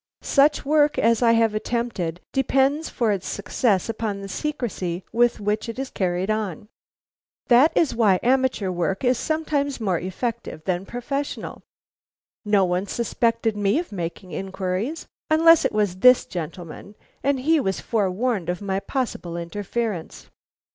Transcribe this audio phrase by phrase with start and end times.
[0.23, 5.69] Such work as I have attempted depends for its success upon the secrecy with which
[5.69, 6.69] it is carried on.
[7.49, 11.61] That is why amateur work is sometimes more effective than professional.
[12.43, 17.79] No one suspected me of making inquiries, unless it was this gentleman, and he was
[17.79, 20.31] forewarned of my possible interference.